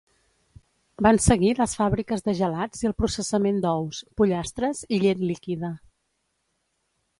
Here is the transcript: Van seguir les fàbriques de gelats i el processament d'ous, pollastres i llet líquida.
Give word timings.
Van 1.07 1.19
seguir 1.25 1.51
les 1.59 1.75
fàbriques 1.81 2.25
de 2.29 2.35
gelats 2.39 2.81
i 2.85 2.89
el 2.91 2.97
processament 3.03 3.61
d'ous, 3.67 4.01
pollastres 4.23 4.83
i 4.97 5.01
llet 5.07 5.25
líquida. 5.29 5.75